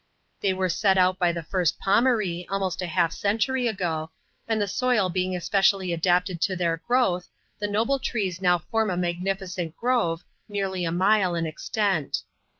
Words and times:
They 0.39 0.51
were 0.51 0.67
set 0.67 0.97
out 0.97 1.19
by 1.19 1.31
the 1.31 1.43
^rtst 1.43 1.77
Pbmaree, 1.77 2.47
almost 2.49 2.79
half 2.79 3.11
a 3.11 3.15
century 3.15 3.67
ago; 3.67 4.09
and 4.47 4.59
the 4.59 4.67
soil 4.67 5.09
being 5.09 5.35
especially 5.35 5.93
adapted 5.93 6.41
to 6.41 6.55
their 6.55 6.77
growth, 6.77 7.29
the 7.59 7.67
noMe 7.67 8.01
trees 8.01 8.41
now 8.41 8.57
form 8.57 8.89
a 8.89 8.97
magnificent 8.97 9.77
grove, 9.77 10.23
nearly 10.49 10.85
a 10.85 10.91
mile 10.91 11.35
in 11.35 11.45
extent. 11.45 12.23